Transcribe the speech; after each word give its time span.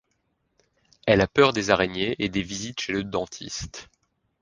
Elle 1.05 1.21
a 1.21 1.27
peur 1.27 1.53
des 1.53 1.69
araignées 1.69 2.15
et 2.17 2.27
des 2.27 2.41
visites 2.41 2.79
chez 2.81 2.91
le 2.91 3.03
dentiste. 3.03 3.87